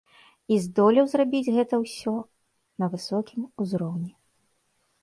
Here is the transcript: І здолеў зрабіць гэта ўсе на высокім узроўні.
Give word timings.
І 0.53 0.55
здолеў 0.63 1.05
зрабіць 1.11 1.53
гэта 1.57 1.81
ўсе 1.83 2.15
на 2.79 2.85
высокім 2.95 3.41
узроўні. 3.67 4.11